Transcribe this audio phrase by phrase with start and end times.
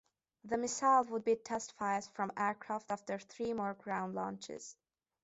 [0.45, 4.75] The missile would be test fired from aircraft after three more ground launches.